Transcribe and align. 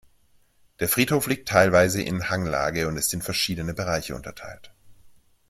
Der 0.79 0.89
Friedhof 0.89 1.27
liegt 1.27 1.47
teilweise 1.47 2.01
in 2.01 2.31
Hanglage 2.31 2.87
und 2.87 2.97
ist 2.97 3.13
in 3.13 3.21
verschiedene 3.21 3.75
Bereiche 3.75 4.15
unterteilt. 4.15 4.71